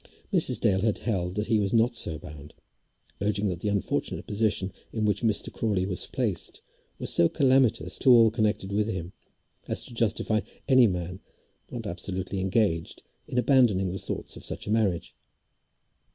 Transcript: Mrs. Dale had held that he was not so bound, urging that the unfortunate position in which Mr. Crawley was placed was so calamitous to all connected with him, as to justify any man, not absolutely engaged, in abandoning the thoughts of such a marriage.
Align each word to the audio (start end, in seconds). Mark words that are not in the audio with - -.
Mrs. 0.33 0.59
Dale 0.59 0.81
had 0.81 0.97
held 0.97 1.35
that 1.35 1.45
he 1.45 1.59
was 1.59 1.73
not 1.73 1.93
so 1.93 2.17
bound, 2.17 2.55
urging 3.21 3.49
that 3.49 3.59
the 3.59 3.69
unfortunate 3.69 4.25
position 4.25 4.73
in 4.91 5.05
which 5.05 5.21
Mr. 5.21 5.53
Crawley 5.53 5.85
was 5.85 6.07
placed 6.07 6.63
was 6.97 7.13
so 7.13 7.29
calamitous 7.29 7.99
to 7.99 8.09
all 8.11 8.31
connected 8.31 8.71
with 8.71 8.87
him, 8.87 9.13
as 9.67 9.85
to 9.85 9.93
justify 9.93 10.41
any 10.67 10.87
man, 10.87 11.19
not 11.69 11.85
absolutely 11.85 12.39
engaged, 12.39 13.03
in 13.27 13.37
abandoning 13.37 13.91
the 13.91 13.99
thoughts 13.99 14.35
of 14.35 14.43
such 14.43 14.65
a 14.65 14.71
marriage. 14.71 15.15